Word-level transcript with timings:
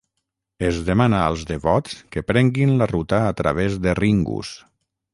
Es 0.69 0.79
demana 0.87 1.19
als 1.25 1.43
devots 1.51 1.99
que 2.15 2.25
prenguin 2.31 2.75
la 2.83 2.91
ruta 2.95 3.23
a 3.29 3.39
través 3.45 3.81
de 3.87 3.99
Ringus. 4.05 4.61